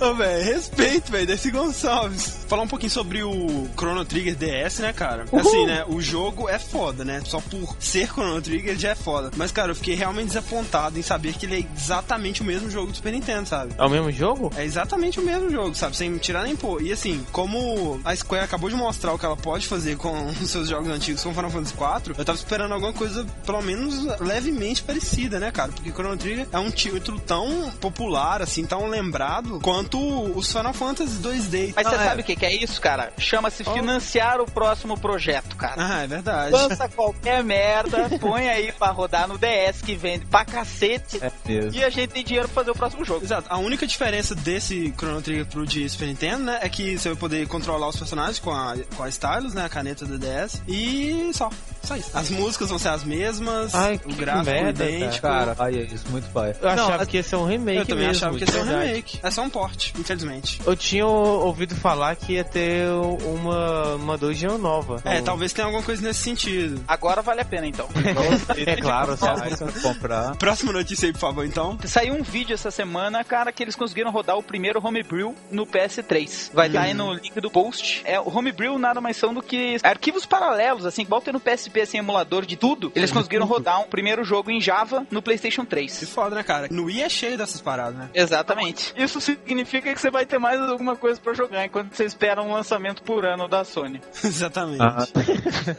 Ô, 0.00 0.14
velho, 0.14 0.44
respeito, 0.44 1.12
velho, 1.12 1.26
Desi 1.26 1.50
Gonçalves. 1.50 2.39
Falar 2.50 2.64
um 2.64 2.68
pouquinho 2.68 2.90
sobre 2.90 3.22
o 3.22 3.68
Chrono 3.78 4.04
Trigger 4.04 4.34
DS, 4.34 4.80
né, 4.80 4.92
cara? 4.92 5.24
Assim, 5.32 5.66
né, 5.66 5.84
o 5.86 6.00
jogo 6.02 6.48
é 6.48 6.58
foda, 6.58 7.04
né? 7.04 7.22
Só 7.24 7.40
por 7.40 7.76
ser 7.78 8.08
Chrono 8.08 8.42
Trigger 8.42 8.76
já 8.76 8.88
é 8.90 8.94
foda. 8.96 9.30
Mas, 9.36 9.52
cara, 9.52 9.70
eu 9.70 9.74
fiquei 9.76 9.94
realmente 9.94 10.26
desapontado 10.26 10.98
em 10.98 11.02
saber 11.02 11.34
que 11.34 11.46
ele 11.46 11.58
é 11.60 11.64
exatamente 11.76 12.42
o 12.42 12.44
mesmo 12.44 12.68
jogo 12.68 12.88
do 12.90 12.96
Super 12.96 13.12
Nintendo, 13.12 13.48
sabe? 13.48 13.72
É 13.78 13.84
o 13.84 13.88
mesmo 13.88 14.10
jogo? 14.10 14.50
É 14.56 14.64
exatamente 14.64 15.20
o 15.20 15.22
mesmo 15.22 15.48
jogo, 15.48 15.76
sabe? 15.76 15.96
Sem 15.96 16.16
tirar 16.18 16.42
nem 16.42 16.56
pôr. 16.56 16.82
E 16.82 16.90
assim, 16.92 17.24
como 17.30 18.00
a 18.04 18.16
Square 18.16 18.42
acabou 18.46 18.68
de 18.68 18.74
mostrar 18.74 19.12
o 19.12 19.18
que 19.18 19.24
ela 19.24 19.36
pode 19.36 19.68
fazer 19.68 19.96
com 19.96 20.26
os 20.42 20.50
seus 20.50 20.68
jogos 20.68 20.88
antigos 20.88 21.22
com 21.22 21.32
Final 21.32 21.50
Fantasy 21.52 21.74
IV, 21.74 22.14
eu 22.18 22.24
tava 22.24 22.36
esperando 22.36 22.72
alguma 22.74 22.92
coisa, 22.92 23.24
pelo 23.46 23.62
menos, 23.62 24.04
levemente 24.18 24.82
parecida, 24.82 25.38
né, 25.38 25.52
cara? 25.52 25.70
Porque 25.70 25.92
Chrono 25.92 26.16
Trigger 26.16 26.48
é 26.50 26.58
um 26.58 26.72
título 26.72 27.20
tão 27.20 27.70
popular, 27.80 28.42
assim, 28.42 28.64
tão 28.66 28.88
lembrado, 28.88 29.60
quanto 29.60 30.00
os 30.36 30.50
Final 30.50 30.74
Fantasy 30.74 31.12
2D. 31.22 31.74
Mas 31.76 31.86
você 31.86 31.94
Ah, 31.94 32.02
é. 32.02 32.08
sabe 32.08 32.22
o 32.22 32.24
que, 32.24 32.39
que 32.40 32.46
é 32.46 32.54
isso, 32.54 32.80
cara? 32.80 33.12
Chama-se 33.18 33.62
financiar 33.62 34.40
o 34.40 34.46
próximo 34.46 34.98
projeto, 34.98 35.54
cara. 35.56 35.74
Ah, 35.76 36.02
é 36.02 36.06
verdade. 36.06 36.52
Lança 36.52 36.88
qualquer 36.88 37.44
merda, 37.44 38.08
põe 38.18 38.48
aí 38.48 38.72
pra 38.72 38.88
rodar 38.90 39.28
no 39.28 39.36
DS 39.38 39.82
que 39.84 39.94
vende 39.94 40.24
pra 40.24 40.42
cacete 40.44 41.18
É 41.22 41.30
mesmo. 41.46 41.72
e 41.78 41.84
a 41.84 41.90
gente 41.90 42.08
tem 42.10 42.24
dinheiro 42.24 42.48
pra 42.48 42.54
fazer 42.62 42.70
o 42.70 42.74
próximo 42.74 43.04
jogo. 43.04 43.24
Exato. 43.24 43.46
A 43.50 43.58
única 43.58 43.86
diferença 43.86 44.34
desse 44.34 44.92
Chrono 44.96 45.20
Trigger 45.20 45.44
pro 45.46 45.66
de 45.66 45.86
Super 45.88 46.06
Nintendo, 46.08 46.44
né, 46.44 46.58
é 46.62 46.68
que 46.70 46.98
você 46.98 47.10
vai 47.10 47.18
poder 47.18 47.46
controlar 47.46 47.88
os 47.88 47.96
personagens 47.96 48.38
com 48.38 48.50
a, 48.50 48.74
com 48.96 49.02
a 49.02 49.08
Stylus, 49.10 49.52
né, 49.52 49.66
a 49.66 49.68
caneta 49.68 50.06
do 50.06 50.18
DS, 50.18 50.62
e 50.66 51.30
só. 51.34 51.50
Só 51.82 51.96
isso. 51.96 52.10
As 52.14 52.30
músicas 52.30 52.68
vão 52.68 52.78
ser 52.78 52.88
as 52.88 53.04
mesmas, 53.04 53.74
Ai, 53.74 53.96
o 53.96 53.98
que 54.00 54.14
gráfico 54.14 54.44
merda, 54.50 54.84
idêntico. 54.84 55.22
Cara, 55.22 55.54
ai, 55.58 55.76
é 55.76 55.82
isso, 55.82 56.04
muito 56.10 56.28
pai. 56.30 56.54
Eu 56.60 56.76
Não, 56.76 56.84
achava 56.84 57.02
a- 57.02 57.06
que 57.06 57.16
ia 57.16 57.22
ser 57.22 57.36
um 57.36 57.44
remake 57.46 57.78
Eu 57.78 57.86
também 57.86 58.06
mesmo, 58.06 58.16
achava 58.24 58.38
que 58.38 58.44
ia 58.44 58.50
ser 58.52 58.60
um 58.60 58.64
verdade. 58.64 58.86
remake. 58.88 59.20
É 59.22 59.30
só 59.30 59.42
um 59.42 59.50
porte, 59.50 59.92
infelizmente. 59.98 60.60
Eu 60.64 60.76
tinha 60.76 61.06
ouvido 61.06 61.74
falar 61.74 62.14
que 62.16 62.34
ia 62.34 62.44
ter 62.44 62.86
uma, 63.24 63.94
uma 63.96 64.18
dungeon 64.18 64.58
nova. 64.58 65.00
É, 65.04 65.20
Um- 65.20 65.24
talvez 65.24 65.52
tenha 65.52 65.66
alguma 65.66 65.82
coisa 65.82 66.02
nesse 66.02 66.20
sentido. 66.20 66.82
Agora 66.86 67.22
vale 67.22 67.40
a 67.40 67.44
pena 67.44 67.66
então. 67.66 67.88
É 68.66 68.76
claro, 68.76 69.16
só 69.16 69.34
comprar. 69.82 70.36
Próxima 70.36 70.72
notícia 70.72 71.06
aí, 71.06 71.12
por 71.12 71.20
favor, 71.20 71.44
então. 71.44 71.78
Saiu 71.84 72.14
um 72.14 72.22
vídeo 72.22 72.54
essa 72.54 72.70
semana, 72.70 73.22
cara, 73.24 73.52
que 73.52 73.62
eles 73.62 73.74
conseguiram 73.74 74.10
rodar 74.10 74.36
o 74.36 74.42
primeiro 74.42 74.84
homebrew 74.84 75.34
no 75.50 75.66
PS3. 75.66 76.50
Vai 76.52 76.66
estar 76.68 76.82
aí 76.82 76.94
no 76.94 77.14
link 77.14 77.38
do 77.40 77.50
post. 77.50 78.02
É, 78.04 78.20
o 78.20 78.28
homebrew 78.36 78.78
nada 78.78 79.00
mais 79.00 79.16
são 79.16 79.32
do 79.34 79.42
que 79.42 79.76
arquivos 79.82 80.26
paralelos, 80.26 80.84
assim, 80.86 81.02
igual 81.02 81.20
tem 81.20 81.32
no 81.32 81.40
PSP, 81.70 81.80
assim, 81.82 81.98
emulador 81.98 82.44
de 82.44 82.56
tudo. 82.56 82.90
Eles 82.94 83.10
conseguiram 83.12 83.46
rodar 83.46 83.80
um 83.80 83.84
primeiro 83.84 84.24
jogo 84.24 84.50
em 84.50 84.60
Java 84.60 85.06
no 85.10 85.22
PlayStation 85.22 85.62
Que 85.62 85.68
3. 85.70 86.04
foda, 86.10 86.36
né, 86.36 86.42
cara? 86.42 86.68
No 86.70 86.84
Wii 86.84 87.02
é 87.02 87.08
cheio 87.08 87.38
dessas 87.38 87.60
paradas, 87.60 87.94
né? 87.96 88.10
Exatamente. 88.14 88.92
Isso 88.96 89.20
significa 89.20 89.92
que 89.92 90.00
você 90.00 90.10
vai 90.10 90.26
ter 90.26 90.38
mais 90.38 90.60
alguma 90.60 90.96
coisa 90.96 91.20
pra 91.20 91.32
jogar 91.34 91.64
enquanto 91.64 91.94
você 91.94 92.04
espera 92.04 92.42
um 92.42 92.52
lançamento 92.52 93.02
por 93.02 93.24
ano 93.24 93.48
da 93.48 93.64
Sony. 93.64 94.00
Exatamente. 94.22 94.82
Ah, 94.82 95.06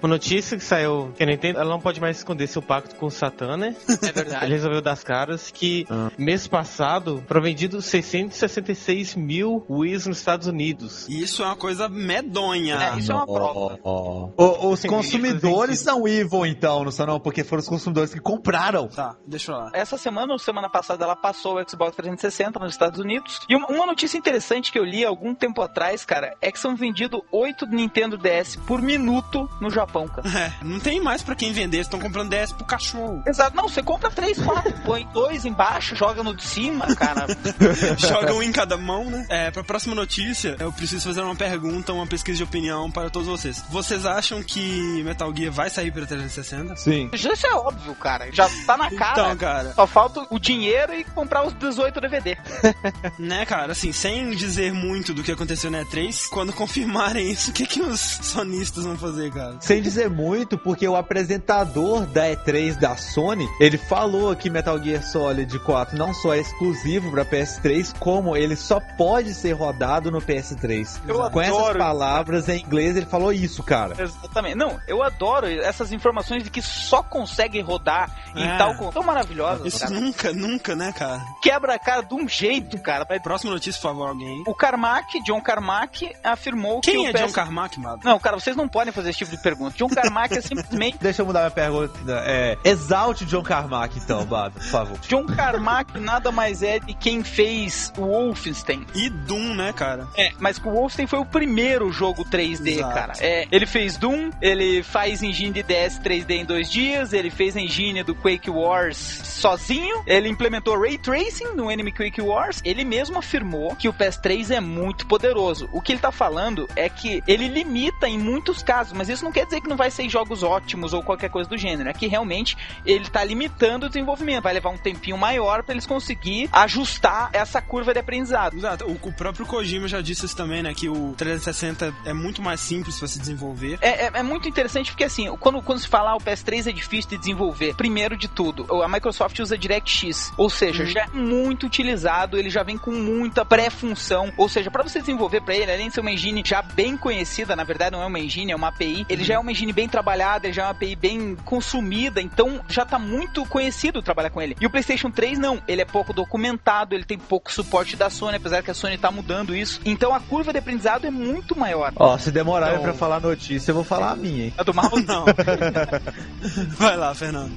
Uma 0.02 0.10
notícia 0.10 0.58
que 0.58 0.64
saiu 0.64 1.12
que 1.16 1.24
a 1.24 1.26
Nintendo 1.26 1.60
ela 1.60 1.70
não 1.70 1.80
pode 1.80 2.00
mais 2.00 2.18
esconder 2.18 2.48
seu 2.48 2.62
pacto 2.62 2.96
com 2.96 3.06
o 3.08 3.12
Satã, 3.12 3.58
né? 3.58 3.76
É 4.02 4.12
verdade. 4.12 4.46
Ele 4.46 4.54
resolveu 4.54 4.82
dar 4.82 4.92
as 4.94 5.04
caras 5.04 5.52
que 5.52 5.86
mês 6.18 6.48
passado 6.48 7.24
foram 7.28 7.42
vendidos 7.42 7.86
666 7.86 9.16
mil 9.16 9.66
Wii's 9.70 10.06
nos 10.08 10.18
Estados 10.20 10.48
Unidos. 10.48 11.08
Isso 11.10 11.42
é 11.44 11.46
uma 11.46 11.56
coisa 11.56 11.88
medonha. 11.90 12.76
É, 12.76 13.00
isso 13.00 13.12
é 13.12 13.16
uma 13.16 13.26
prova. 13.26 13.80
ó, 13.84 14.30
ó. 14.38 14.44
O- 14.68 14.72
Os 14.72 14.82
consumidores. 14.86 15.81
São 15.82 16.08
evil, 16.08 16.46
então, 16.46 16.84
não 16.84 16.92
são 16.92 17.06
não? 17.06 17.20
Porque 17.20 17.44
foram 17.44 17.62
os 17.62 17.68
consumidores 17.70 18.14
que 18.14 18.20
compraram. 18.20 18.88
Tá, 18.88 19.16
deixa 19.26 19.52
eu 19.52 19.58
lá. 19.58 19.72
Essa 19.74 19.98
semana, 19.98 20.34
ou 20.34 20.40
semana 20.40 20.70
passada, 20.70 21.04
ela 21.04 21.16
passou 21.16 21.60
o 21.60 21.70
Xbox 21.70 21.96
360 21.96 22.60
nos 22.60 22.72
Estados 22.72 23.00
Unidos. 23.00 23.40
E 23.50 23.56
uma, 23.56 23.86
notícia 23.86 24.18
interessante 24.18 24.72
que 24.72 24.80
eu 24.80 24.86
li 24.86 25.04
algum 25.04 25.34
tempo 25.36 25.62
atrás, 25.62 26.06
cara, 26.06 26.36
é 26.42 26.52
que 26.52 26.60
são 26.60 26.76
vendidos 26.76 27.22
8 27.32 27.66
Nintendo 27.68 28.18
DS 28.18 28.56
por 28.68 28.82
minuto 28.82 29.50
no 29.60 29.70
Japão, 29.70 30.08
cara. 30.08 30.28
É, 30.28 30.54
não 30.64 30.80
tem 30.80 31.02
mais 31.02 31.22
pra 31.22 31.36
quem 31.36 31.52
vender, 31.52 31.80
estão 31.80 32.00
comprando 32.00 32.30
10 32.30 32.54
pro 32.54 32.66
cachorro. 32.66 33.22
Exato. 33.28 33.56
Não, 33.56 33.68
você 33.68 33.84
compra 33.84 34.10
3, 34.10 34.40
4, 34.40 34.74
põe 34.86 35.08
dois 35.14 35.46
embaixo, 35.46 35.96
joga 35.96 36.24
no 36.24 36.36
de 36.36 36.44
cima, 36.44 36.96
cara. 36.96 37.26
Joga 37.98 38.34
um 38.34 38.42
em 38.42 38.52
cada 38.52 38.78
mão, 38.78 39.06
né? 39.06 39.26
É, 39.30 39.52
pra 39.52 39.64
próxima 39.64 39.94
notícia, 39.94 40.56
eu 40.60 40.72
preciso 40.72 41.08
fazer 41.08 41.22
uma 41.22 41.36
pergunta, 41.36 41.94
uma 41.94 42.08
pesquisa 42.08 42.38
de 42.38 42.44
opinião 42.44 42.90
para 42.90 43.10
todos 43.10 43.28
vocês. 43.28 43.64
Vocês 43.70 44.06
acham 44.06 44.42
que 44.44 45.04
Metal 45.04 45.34
Gear 45.36 45.52
vai 45.52 45.70
sair 45.72 45.92
pra 45.92 46.06
360? 46.06 46.76
Sim. 46.76 47.10
Isso 47.14 47.48
é 47.48 47.54
óbvio, 47.54 47.96
cara. 47.96 48.30
Já 48.32 48.50
tá 48.66 48.78
na 48.78 48.90
cara. 48.92 49.12
Então, 49.12 49.38
cara, 49.38 49.74
Só 49.74 49.88
falta 49.88 50.26
o 50.30 50.40
dinheiro 50.40 50.94
e 50.94 51.04
comprar 51.04 51.46
os 51.46 51.54
18 51.54 52.00
DVD. 52.02 52.38
né, 53.18 53.46
cara, 53.46 53.72
assim, 53.72 53.92
sem 53.92 54.32
dizer 54.32 54.74
muito 54.74 55.14
do 55.14 55.24
que 55.24 55.32
aconteceu 55.32 55.72
na 55.72 55.84
E3, 55.84 56.28
quando 56.30 56.54
confirmarem 56.54 57.32
isso, 57.32 57.52
o 57.52 57.54
que 57.54 57.66
que 57.66 57.82
os 57.82 58.00
sonistas 58.00 58.86
vão 58.86 58.98
fazer, 58.98 59.32
cara? 59.32 59.56
Sem 59.60 59.82
dizer 59.82 60.10
muito, 60.10 60.58
porque 60.58 60.88
o 60.88 60.96
apresentador 60.96 62.06
da 62.06 62.28
E3 62.28 62.78
da 62.78 62.96
Sony, 62.98 63.48
ele 63.60 63.78
falou 63.78 64.36
que 64.36 64.50
Metal 64.50 64.82
Gear 64.82 65.04
Solid 65.04 65.58
4 65.60 65.98
não 65.98 66.14
só 66.14 66.34
é 66.34 66.40
exclusivo 66.40 67.12
para 67.12 67.26
PS3, 67.26 67.94
como 68.00 68.36
ele 68.36 68.56
só 68.56 68.80
pode 68.98 69.34
ser 69.34 69.54
rodado 69.54 70.12
no 70.12 70.22
PS3. 70.22 71.00
Eu 71.08 71.30
Com 71.30 71.42
essas 71.42 71.56
adoro 71.58 71.80
palavras 71.80 72.50
em 72.50 72.62
inglês, 72.62 72.96
ele 72.96 73.06
falou 73.06 73.32
isso, 73.32 73.64
cara. 73.64 73.96
Exatamente. 74.02 74.56
Não, 74.56 74.80
eu 74.88 75.02
adoro 75.02 75.48
essas 75.62 75.92
informações 75.92 76.44
de 76.44 76.50
que 76.50 76.62
só 76.62 77.02
consegue 77.04 77.60
rodar 77.62 78.10
em 78.36 78.44
É. 78.44 78.58
tal. 78.58 78.76
con- 78.76 78.92
Tão 78.92 79.04
maravilhosas, 79.04 79.66
Isso 79.66 79.80
cara. 79.80 79.92
nunca, 79.92 80.34
nunca, 80.34 80.76
né, 80.76 80.92
cara? 80.92 81.22
Quebra 81.42 81.76
a 81.76 81.80
cara 81.80 82.02
de 82.02 82.14
um 82.14 82.28
jeito, 82.28 82.78
cara. 82.80 83.06
Próxima 83.22 83.52
notícia, 83.54 83.80
por 83.82 83.88
favor, 83.90 84.10
alguém. 84.10 84.44
O 84.48 84.54
Carmack, 84.56 85.22
John 85.24 85.42
Carmack, 85.42 86.12
afirmou 86.24 86.82
que 86.82 86.92
Quem 86.92 87.06
o 87.06 87.10
é 87.10 87.14
PS... 87.14 87.22
John 87.28 87.32
Carmack, 87.34 87.80
mano? 87.80 88.00
Não, 88.04 88.20
cara, 88.20 88.40
vocês 88.40 88.56
não 88.56 88.68
podem 88.68 88.92
fazer 88.94 89.10
esse 89.10 89.20
tipo 89.20 89.32
de 89.32 89.42
pergunta. 89.42 89.76
John 89.78 89.90
Carmack 89.90 90.38
é 90.38 90.42
simplesmente. 90.42 90.98
Deixa 91.02 91.22
eu 91.22 91.26
mudar 91.26 91.40
minha 91.42 91.52
pergunta. 91.52 91.94
É, 92.26 92.58
exalte 92.64 93.26
John 93.26 93.44
Carmack, 93.44 93.98
então, 93.98 94.26
Bado, 94.26 94.56
por 94.56 94.64
favor. 94.64 94.98
John 95.08 95.26
Carmack 95.26 96.00
nada 96.00 96.32
mais 96.32 96.64
é 96.64 96.80
de 96.80 96.94
quem 96.94 97.24
fez 97.24 97.92
o 97.98 98.02
Wolfenstein. 98.06 98.86
E 98.96 99.10
Doom, 99.10 99.54
né, 99.56 99.74
cara? 99.74 100.08
É, 100.16 100.32
mas 100.40 100.58
o 100.58 100.70
Wolfenstein 100.72 101.08
foi 101.08 101.20
o 101.20 101.26
primeiro 101.26 101.92
jogo 101.92 102.24
3D, 102.26 102.78
Exato. 102.78 102.94
cara. 102.94 103.14
É, 103.20 103.48
ele 103.52 103.66
fez 103.66 103.98
Doom, 103.98 104.30
ele 104.42 104.84
faz 104.84 105.22
engine 105.24 105.51
de 105.52 105.64
DS 105.64 106.00
3D 106.00 106.32
em 106.32 106.46
dois 106.46 106.70
dias, 106.70 107.14
ele 107.14 107.30
fez 107.30 107.56
a 107.56 107.62
engine 107.62 108.04
do 108.04 108.16
Quake 108.16 108.50
Wars 108.50 108.98
sozinho, 108.98 110.04
ele 110.06 110.30
implementou 110.30 110.80
Ray 110.80 110.98
Tracing 110.98 111.56
no 111.56 111.70
Enemy 111.72 111.92
Quake 111.92 112.22
Wars, 112.22 112.62
ele 112.64 112.84
mesmo 112.84 113.18
afirmou 113.18 113.76
que 113.76 113.88
o 113.90 113.94
PS3 113.94 114.52
é 114.52 114.60
muito 114.60 115.06
poderoso. 115.08 115.68
O 115.72 115.82
que 115.82 115.94
ele 115.94 116.00
tá 116.00 116.12
falando 116.12 116.68
é 116.76 116.88
que 116.90 117.24
ele 117.28 117.48
limita 117.48 118.08
em 118.08 118.18
muitos 118.18 118.62
casos, 118.62 118.94
mas 118.94 119.10
isso 119.10 119.24
não 119.24 119.32
quer 119.32 119.46
dizer 119.46 119.62
que 119.62 119.70
não 119.70 119.78
vai 119.78 119.90
ser 119.92 120.08
jogos 120.10 120.44
ótimos 120.44 120.94
ou 120.94 121.02
qualquer 121.04 121.30
coisa 121.30 121.50
do 121.50 121.58
gênero, 121.58 121.90
é 121.90 121.94
que 121.94 122.08
realmente 122.08 122.58
ele 122.86 123.10
tá 123.10 123.24
limitando 123.24 123.86
o 123.86 123.90
desenvolvimento, 123.90 124.44
vai 124.44 124.54
levar 124.54 124.70
um 124.70 124.78
tempinho 124.78 125.18
maior 125.18 125.64
para 125.64 125.74
eles 125.74 125.86
conseguir 125.86 126.50
ajustar 126.52 127.30
essa 127.34 127.62
curva 127.62 127.94
de 127.94 128.00
aprendizado. 128.00 128.56
Exato. 128.58 128.86
O, 128.86 129.10
o 129.10 129.14
próprio 129.14 129.46
Kojima 129.46 129.88
já 129.88 130.02
disse 130.02 130.26
isso 130.26 130.36
também, 130.36 130.62
né? 130.64 130.74
Que 130.74 130.88
o 130.90 131.14
360 131.18 131.94
é 132.06 132.14
muito 132.14 132.42
mais 132.42 132.60
simples 132.60 132.98
pra 132.98 133.08
se 133.08 133.20
desenvolver. 133.20 133.78
É, 133.82 134.06
é- 134.06 134.12
é 134.14 134.24
muito 134.24 134.48
interessante 134.48 134.92
porque, 134.92 135.04
assim, 135.04 135.30
quando, 135.42 135.62
quando 135.62 135.80
se 135.80 135.88
fala 135.88 136.12
ah, 136.12 136.16
o 136.16 136.20
PS3 136.22 136.68
é 136.68 136.72
difícil 136.72 137.10
de 137.12 137.18
desenvolver, 137.18 137.76
primeiro 137.76 138.16
de 138.16 138.28
tudo, 138.28 138.66
a 138.84 138.88
Microsoft 138.88 139.38
usa 139.40 139.58
DirectX, 139.58 140.32
ou 140.38 140.50
seja, 140.50 140.86
já 140.86 141.02
é 141.02 141.08
muito 141.08 141.66
utilizado, 141.66 142.38
ele 142.38 142.50
já 142.50 142.64
vem 142.64 142.78
com 142.78 142.92
muita 142.92 143.44
pré-função, 143.44 144.32
ou 144.38 144.48
seja, 144.48 144.70
para 144.70 144.84
você 144.84 145.00
desenvolver 145.00 145.42
para 145.42 145.56
ele, 145.56 145.72
além 145.72 145.88
de 145.88 145.96
ser 145.96 146.02
uma 146.02 146.12
engine 146.12 146.44
já 146.46 146.62
bem 146.62 146.96
conhecida, 146.96 147.56
na 147.56 147.64
verdade 147.64 147.92
não 147.96 148.04
é 148.04 148.06
uma 148.06 148.20
engine, 148.20 148.52
é 148.52 148.56
uma 148.56 148.68
API, 148.70 149.06
ele 149.10 149.24
já 149.24 149.34
é 149.36 149.40
uma 149.40 149.52
engine 149.52 149.74
bem 149.74 149.90
trabalhada, 149.90 150.46
ele 150.48 150.54
já 150.54 150.64
é 150.64 150.66
uma 150.66 150.72
API 150.72 150.96
bem 150.96 151.36
consumida, 151.44 152.22
então 152.22 152.62
já 152.68 152.86
tá 152.86 153.00
muito 153.00 153.46
conhecido 153.46 154.02
trabalhar 154.02 154.30
com 154.30 154.42
ele. 154.42 154.56
E 154.62 154.66
o 154.66 154.70
PlayStation 154.70 155.10
3 155.10 155.40
não, 155.40 155.62
ele 155.68 155.82
é 155.82 155.86
pouco 155.86 156.14
documentado, 156.14 156.94
ele 156.96 157.04
tem 157.04 157.18
pouco 157.18 157.52
suporte 157.52 157.96
da 157.96 158.10
Sony, 158.10 158.38
apesar 158.38 158.62
que 158.62 158.70
a 158.72 158.74
Sony 158.74 158.98
tá 158.98 159.10
mudando 159.12 159.56
isso. 159.56 159.80
Então 159.86 160.14
a 160.14 160.20
curva 160.20 160.52
de 160.52 160.60
aprendizado 160.60 161.06
é 161.08 161.12
muito 161.12 161.58
maior. 161.58 161.92
Ó, 161.96 162.18
se 162.18 162.32
demorarem 162.32 162.76
Então- 162.76 162.84
pra 162.84 162.94
falar 162.94 163.20
notícia, 163.20 163.72
eu 163.72 163.76
vou 163.76 163.84
falar 163.84 164.12
a 164.12 164.16
minha, 164.16 164.46
hein? 164.46 164.54
A 164.58 164.64
do 164.64 164.74
mouse 164.74 165.04
Não. 165.06 165.26
Vai 166.78 166.98
lá, 166.98 167.14
Fernando. 167.14 167.52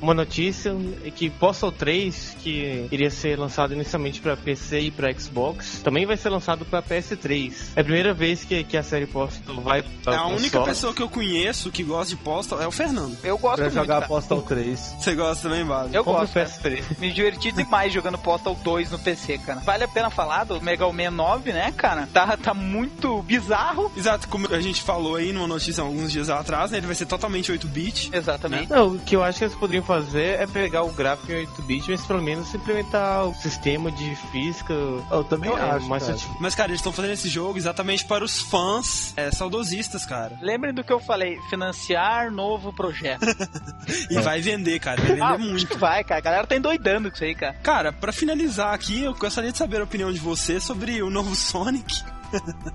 Uma 0.00 0.14
notícia 0.14 0.74
é 1.04 1.10
que 1.10 1.30
Postal 1.30 1.72
3, 1.72 2.36
que 2.42 2.86
iria 2.90 3.10
ser 3.10 3.38
lançado 3.38 3.72
inicialmente 3.74 4.20
para 4.20 4.36
PC 4.36 4.80
e 4.80 4.90
para 4.90 5.12
Xbox, 5.12 5.80
também 5.82 6.06
vai 6.06 6.16
ser 6.16 6.28
lançado 6.30 6.64
para 6.64 6.82
PS3. 6.82 7.52
É 7.76 7.80
a 7.80 7.84
primeira 7.84 8.12
vez 8.14 8.44
que, 8.44 8.62
que 8.64 8.76
a 8.76 8.82
série 8.82 9.06
Postal 9.06 9.56
vai 9.60 9.82
para 10.04 10.14
É 10.14 10.16
a 10.16 10.26
única 10.26 10.60
pessoa 10.62 10.92
que 10.92 11.02
eu 11.02 11.08
conheço 11.08 11.70
que 11.70 11.82
gosta 11.82 12.14
de 12.14 12.22
Postal 12.22 12.60
é 12.62 12.66
o 12.66 12.70
Fernando. 12.72 13.16
Eu 13.22 13.38
gosto 13.38 13.56
Pra 13.56 13.64
muito. 13.66 13.74
jogar 13.74 13.94
cara. 13.96 14.06
Postal 14.08 14.42
3. 14.42 14.80
Você 15.00 15.14
gosta 15.14 15.48
também, 15.48 15.64
Bado? 15.64 15.94
Eu 15.94 16.04
Compre 16.04 16.20
gosto. 16.22 16.32
o 16.32 16.34
cara. 16.34 16.46
PS3. 16.76 16.98
Me 16.98 17.12
diverti 17.12 17.52
demais 17.52 17.92
jogando 17.92 18.18
Postal 18.18 18.54
2 18.62 18.90
no 18.90 18.98
PC, 18.98 19.38
cara. 19.38 19.60
Vale 19.60 19.84
a 19.84 19.88
pena 19.88 20.10
falar 20.10 20.44
do 20.44 20.60
Mega 20.60 20.90
Man 20.92 21.10
9, 21.10 21.52
né, 21.52 21.72
cara? 21.76 22.08
Tá, 22.12 22.36
tá 22.36 22.54
muito 22.54 23.22
bizarro. 23.22 23.90
Exato, 23.96 24.28
como 24.28 24.52
a 24.52 24.60
gente 24.60 24.82
falou 24.82 25.16
aí 25.16 25.32
numa 25.32 25.46
notícia 25.46 25.82
alguns 25.82 26.10
dias 26.12 26.30
atrás, 26.30 26.49
né? 26.50 26.78
Ele 26.78 26.86
vai 26.86 26.96
ser 26.96 27.06
totalmente 27.06 27.52
8-bit. 27.52 28.10
Exatamente. 28.12 28.70
Não, 28.70 28.94
o 28.94 28.98
que 28.98 29.16
eu 29.16 29.22
acho 29.22 29.38
que 29.38 29.44
eles 29.44 29.56
poderiam 29.56 29.84
fazer 29.84 30.40
é 30.40 30.46
pegar 30.46 30.82
o 30.82 30.92
gráfico 30.92 31.32
em 31.32 31.46
8-bit, 31.46 31.90
mas 31.90 32.04
pelo 32.04 32.22
menos 32.22 32.54
implementar 32.54 33.26
o 33.26 33.34
sistema 33.34 33.90
de 33.90 34.14
física. 34.30 34.72
Eu 35.10 35.24
também 35.24 35.50
é, 35.50 35.60
acho, 35.60 35.88
mais 35.88 36.04
cara. 36.04 36.18
Mas, 36.40 36.54
cara, 36.54 36.70
eles 36.70 36.80
estão 36.80 36.92
fazendo 36.92 37.12
esse 37.12 37.28
jogo 37.28 37.58
exatamente 37.58 38.04
para 38.04 38.24
os 38.24 38.40
fãs 38.40 39.12
é, 39.16 39.30
saudosistas, 39.30 40.04
cara. 40.04 40.36
Lembrem 40.42 40.74
do 40.74 40.82
que 40.82 40.92
eu 40.92 41.00
falei, 41.00 41.38
financiar 41.48 42.30
novo 42.30 42.72
projeto. 42.72 43.26
E 44.08 44.20
vai 44.20 44.40
vender, 44.40 44.78
cara. 44.78 45.00
Vai 45.00 45.10
vender 45.10 45.22
ah, 45.22 45.30
acho 45.30 45.44
muito. 45.44 45.66
que 45.66 45.76
vai, 45.76 46.04
cara. 46.04 46.18
A 46.18 46.22
galera 46.22 46.46
tá 46.46 46.56
endoidando 46.56 47.08
com 47.08 47.14
isso 47.14 47.24
aí, 47.24 47.34
cara. 47.34 47.54
Cara, 47.62 47.92
pra 47.92 48.12
finalizar 48.12 48.72
aqui, 48.72 49.02
eu 49.02 49.14
gostaria 49.14 49.50
de 49.50 49.58
saber 49.58 49.80
a 49.80 49.84
opinião 49.84 50.12
de 50.12 50.20
você 50.20 50.60
sobre 50.60 51.02
o 51.02 51.10
novo 51.10 51.34
Sonic. 51.34 52.02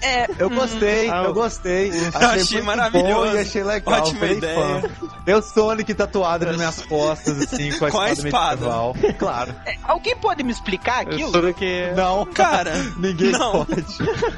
É, 0.00 0.26
Eu 0.38 0.48
gostei, 0.50 1.10
Ah, 1.10 1.24
eu 1.24 1.34
gostei. 1.34 1.90
achei 2.14 2.58
muito 2.58 2.66
maravilhoso. 2.66 3.12
bom 3.14 3.26
e 3.34 3.38
achei 3.38 3.62
legal. 3.64 4.00
Ótima 4.00 4.26
ideia. 4.26 4.54
fã. 5.26 5.34
O 5.38 5.42
Sonic 5.42 5.92
tatuado 5.94 6.46
nas 6.46 6.56
minhas 6.56 6.80
costas, 6.86 7.38
assim, 7.42 7.76
com 7.78 7.84
a 7.86 7.90
Com 7.90 8.00
a 8.00 8.10
espada, 8.12 8.28
espada. 8.28 8.56
medieval. 8.56 8.96
Claro. 9.18 9.54
é, 9.66 9.74
alguém 9.82 10.16
pode 10.16 10.42
me 10.42 10.52
explicar 10.52 11.00
aquilo? 11.02 11.52
Que 11.54 11.90
Não, 11.96 12.24
Cara, 12.26 12.72
ninguém 12.98 13.32
não. 13.32 13.64
pode. 13.64 13.84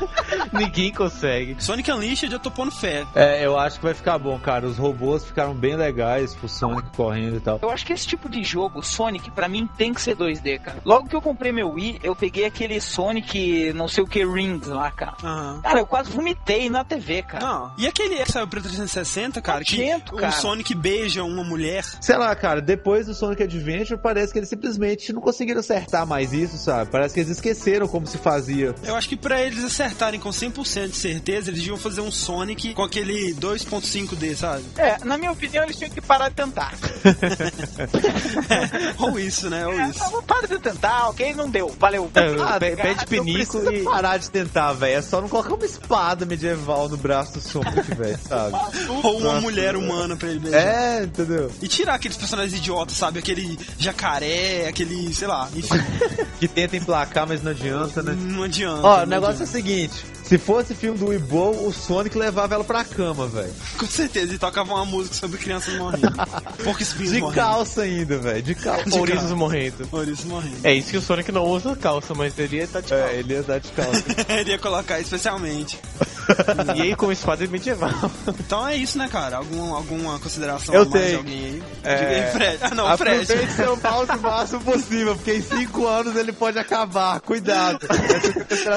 ninguém 0.52 0.92
consegue. 0.92 1.57
Sonic 1.59 1.90
Unleashed 1.90 2.33
eu 2.33 2.38
tô 2.40 2.50
pondo 2.50 2.71
fé. 2.71 3.04
É, 3.14 3.45
eu 3.45 3.59
acho 3.59 3.76
que 3.78 3.85
vai 3.85 3.95
ficar 3.95 4.19
bom, 4.19 4.38
cara. 4.38 4.66
Os 4.66 4.78
robôs 4.78 5.25
ficaram 5.25 5.54
bem 5.54 5.76
legais 5.76 6.35
pro 6.35 6.49
Sonic 6.49 6.88
correndo 6.97 7.37
e 7.37 7.40
tal. 7.40 7.59
Eu 7.62 7.71
acho 7.71 7.85
que 7.87 7.92
esse 7.92 8.07
tipo 8.07 8.28
de 8.28 8.42
jogo, 8.42 8.83
Sonic, 8.83 9.30
pra 9.30 9.49
mim 9.49 9.69
tem 9.76 9.92
que 9.92 10.00
ser 10.00 10.16
2D, 10.16 10.59
cara. 10.61 10.78
Logo 10.85 11.09
que 11.09 11.14
eu 11.14 11.23
comprei 11.23 11.52
meu 11.52 11.71
Wii, 11.73 12.00
eu 12.02 12.16
peguei 12.16 12.47
aquele 12.47 12.80
Sonic, 12.80 13.73
não 13.75 13.87
sei 13.88 14.02
o 14.02 14.07
que, 14.07 14.25
Rings 14.40 14.66
lá, 14.66 14.90
cara. 14.90 15.16
Aham. 15.23 15.61
Cara, 15.62 15.78
eu 15.80 15.87
quase 15.87 16.11
vomitei 16.11 16.70
na 16.70 16.82
TV, 16.85 17.23
cara. 17.23 17.44
Não. 17.44 17.73
E 17.76 17.87
aquele 17.87 18.16
que 18.16 18.32
saiu 18.32 18.47
pra 18.49 18.61
360, 18.61 19.40
cara, 19.42 19.59
Nojento, 19.61 20.12
que 20.14 20.20
cara. 20.20 20.28
o 20.32 20.40
Sonic 20.40 20.75
beija 20.75 21.23
uma 21.25 21.44
mulher. 21.44 21.85
Sei 22.00 22.16
lá, 22.16 22.35
cara, 22.35 22.61
depois 22.61 23.06
do 23.06 23.14
Sonic 23.14 23.42
Adventure, 23.42 24.00
parece 24.00 24.32
que 24.32 24.38
eles 24.38 24.49
simplesmente 24.49 25.12
não 25.12 25.20
conseguiram 25.20 25.61
acertar 25.61 26.06
mais 26.06 26.32
isso, 26.32 26.56
sabe? 26.56 26.90
Parece 26.90 27.14
que 27.14 27.20
eles 27.20 27.30
esqueceram 27.30 27.87
como 27.87 28.06
se 28.06 28.18
fazia. 28.18 28.75
Eu 28.85 28.97
acho 28.97 29.09
que 29.09 29.16
pra 29.16 29.40
eles 29.42 29.62
acertarem 29.64 30.18
com 30.18 30.30
100% 30.30 30.88
de 30.88 30.97
certeza, 30.97 31.50
eles 31.50 31.61
deviam 31.61 31.76
fazer 31.76 32.00
um 32.00 32.11
Sonic 32.11 32.75
com 32.75 32.82
aquele 32.82 33.35
2.5D, 33.35 34.35
sabe? 34.37 34.64
É, 34.76 34.99
na 35.04 35.18
minha 35.18 35.32
opinião, 35.32 35.64
eles 35.64 35.76
tinham 35.76 35.90
que 35.90 36.00
parar 36.00 36.28
de 36.30 36.35
tentar. 36.37 36.73
Ou 38.99 39.18
isso, 39.18 39.49
né? 39.50 39.66
Ou 39.66 39.73
É, 39.73 39.88
isso. 39.88 39.99
não, 40.11 40.23
para 40.23 40.47
de 40.47 40.59
tentar, 40.59 41.09
ok? 41.09 41.35
Não 41.35 41.49
deu. 41.49 41.68
Valeu. 41.78 42.11
É, 42.14 42.30
Ah, 42.42 42.59
pede 42.59 43.06
pinico 43.06 43.59
e. 43.73 43.82
parar 43.85 44.16
de 44.18 44.29
tentar, 44.30 44.72
velho. 44.72 44.99
É 44.99 45.02
só 45.02 45.20
não 45.20 45.28
colocar 45.28 45.54
uma 45.54 45.64
espada 45.64 46.25
medieval 46.25 46.88
no 46.88 46.96
braço 46.96 47.34
do 47.34 47.40
Sonic, 47.40 47.82
velho, 47.94 48.18
sabe? 48.26 48.56
Ou 49.02 49.18
uma 49.18 49.40
mulher 49.40 49.76
humana 49.76 50.16
pra 50.16 50.28
ele 50.28 50.38
beijar. 50.38 50.58
É, 50.60 51.04
entendeu? 51.04 51.50
E 51.60 51.68
tirar 51.68 51.94
aqueles 51.94 52.16
personagens 52.16 52.56
idiotas, 52.58 52.96
sabe? 52.96 53.18
Aquele 53.18 53.58
jacaré, 53.78 54.66
aquele, 54.68 55.12
sei 55.14 55.28
lá, 55.28 55.49
enfim, 55.54 55.75
Que 56.40 56.49
tenta 56.49 56.76
emplacar, 56.76 57.26
mas 57.28 57.42
não 57.42 57.50
adianta, 57.50 58.02
né? 58.02 58.16
não 58.18 58.44
adianta. 58.44 58.87
Ó, 58.87 58.96
não 58.99 59.02
o 59.04 59.06
negócio 59.06 59.42
é 59.42 59.46
o 59.46 59.49
adianta. 59.49 59.52
seguinte: 59.52 60.04
se 60.30 60.38
fosse 60.38 60.76
filme 60.76 60.96
do 60.96 61.06
Weeble, 61.08 61.66
o 61.66 61.72
Sonic 61.72 62.16
levava 62.16 62.54
ela 62.54 62.62
pra 62.62 62.84
cama, 62.84 63.26
velho. 63.26 63.52
Com 63.76 63.84
certeza, 63.84 64.32
e 64.32 64.38
tocava 64.38 64.72
uma 64.72 64.84
música 64.84 65.16
sobre 65.16 65.38
crianças 65.38 65.75
morrendo. 65.76 66.12
Poucos 66.62 66.82
espinhos 66.87 67.10
De 67.10 67.20
morrendo. 67.20 67.34
calça 67.34 67.82
ainda, 67.82 68.16
velho. 68.16 68.40
De 68.40 68.54
calça. 68.54 68.96
Ouriços 68.96 69.32
morrendo. 69.32 69.88
Maurício 69.90 70.28
morrendo. 70.28 70.58
É 70.62 70.72
isso 70.72 70.90
que 70.92 70.99
o 70.99 71.02
Sonic 71.02 71.32
não 71.32 71.44
usa 71.44 71.75
calça, 71.75 72.14
mas 72.14 72.38
ele 72.38 72.58
ia 72.58 72.62
estar 72.62 72.80
de 72.80 72.90
calça. 72.90 73.04
É, 73.06 73.18
ele 73.18 73.34
ia 73.34 73.42
dar 73.42 73.58
de 73.58 73.72
calça. 73.72 74.04
Ele 74.28 74.50
ia 74.52 74.58
colocar 74.60 75.00
especialmente. 75.00 75.80
E 76.76 76.82
aí 76.82 76.96
com 76.96 77.10
espada 77.12 77.46
medieval. 77.46 77.90
Então 78.38 78.66
é 78.66 78.76
isso, 78.76 78.99
né, 78.99 79.08
cara? 79.08 79.37
Algum, 79.38 79.75
alguma 79.75 80.18
consideração 80.18 80.75
Eu 80.75 80.88
mais 80.88 80.92
de 80.92 80.99
tenho. 81.08 81.18
alguém 81.18 81.44
aí? 81.44 81.62
É. 81.82 81.96
Diga 81.96 82.10
aí, 82.10 82.32
Fred. 82.32 82.58
Ah, 82.62 82.75
não, 82.75 82.99
Fred. 82.99 83.22
Aproveite 83.22 83.52
seu 83.52 83.76
mouse 83.76 84.10
o 84.12 84.20
máximo 84.20 84.60
possível, 84.60 85.16
porque 85.16 85.34
em 85.34 85.42
5 85.42 85.87
anos 85.87 86.16
ele 86.16 86.32
pode 86.32 86.58
acabar. 86.58 87.20
Cuidado. 87.20 87.87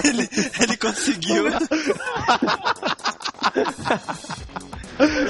Ele, 0.03 0.29
ele 0.59 0.77
conseguiu. 0.77 1.45